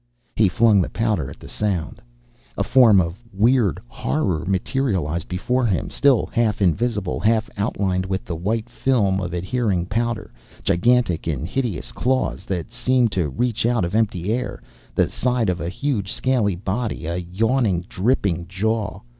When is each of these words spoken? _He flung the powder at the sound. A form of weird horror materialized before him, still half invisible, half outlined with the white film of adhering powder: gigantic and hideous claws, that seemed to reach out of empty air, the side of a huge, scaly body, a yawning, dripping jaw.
_He 0.35 0.49
flung 0.49 0.81
the 0.81 0.89
powder 0.89 1.29
at 1.29 1.39
the 1.39 1.47
sound. 1.47 2.01
A 2.57 2.63
form 2.63 2.99
of 2.99 3.23
weird 3.31 3.79
horror 3.87 4.45
materialized 4.47 5.27
before 5.27 5.63
him, 5.67 5.91
still 5.91 6.25
half 6.33 6.59
invisible, 6.59 7.19
half 7.19 7.51
outlined 7.55 8.07
with 8.07 8.25
the 8.25 8.35
white 8.35 8.67
film 8.67 9.19
of 9.21 9.31
adhering 9.31 9.85
powder: 9.85 10.33
gigantic 10.63 11.27
and 11.27 11.47
hideous 11.47 11.91
claws, 11.91 12.45
that 12.45 12.71
seemed 12.71 13.11
to 13.11 13.29
reach 13.29 13.63
out 13.63 13.85
of 13.85 13.93
empty 13.93 14.33
air, 14.33 14.63
the 14.95 15.07
side 15.07 15.49
of 15.49 15.61
a 15.61 15.69
huge, 15.69 16.11
scaly 16.11 16.55
body, 16.55 17.05
a 17.05 17.17
yawning, 17.17 17.85
dripping 17.87 18.47
jaw. 18.47 19.01